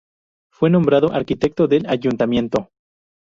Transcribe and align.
Fue 0.51 0.71
nombrado 0.71 1.11
arquitecto 1.13 1.67
del 1.67 1.85
Ayuntamiento. 1.87 2.69